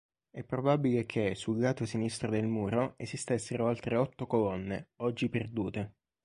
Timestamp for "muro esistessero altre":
2.47-3.97